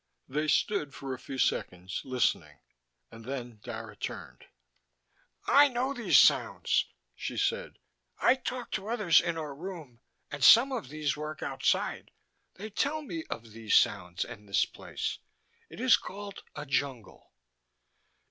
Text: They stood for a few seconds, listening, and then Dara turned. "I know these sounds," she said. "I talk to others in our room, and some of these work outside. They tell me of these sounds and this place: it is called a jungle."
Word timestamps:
They 0.27 0.47
stood 0.47 0.95
for 0.95 1.13
a 1.13 1.19
few 1.19 1.37
seconds, 1.37 2.01
listening, 2.03 2.57
and 3.11 3.23
then 3.23 3.59
Dara 3.61 3.95
turned. 3.95 4.45
"I 5.45 5.67
know 5.67 5.93
these 5.93 6.17
sounds," 6.17 6.85
she 7.13 7.37
said. 7.37 7.77
"I 8.17 8.33
talk 8.33 8.71
to 8.71 8.87
others 8.87 9.21
in 9.21 9.37
our 9.37 9.53
room, 9.53 9.99
and 10.31 10.43
some 10.43 10.71
of 10.71 10.89
these 10.89 11.15
work 11.15 11.43
outside. 11.43 12.09
They 12.55 12.71
tell 12.71 13.03
me 13.03 13.25
of 13.29 13.51
these 13.51 13.75
sounds 13.75 14.25
and 14.25 14.49
this 14.49 14.65
place: 14.65 15.19
it 15.69 15.79
is 15.79 15.97
called 15.97 16.41
a 16.55 16.65
jungle." 16.65 17.33